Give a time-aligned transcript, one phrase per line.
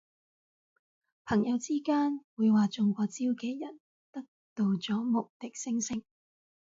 [1.25, 3.79] 朋友之間會話中過招嘅人
[4.11, 6.03] 得到咗無敵星星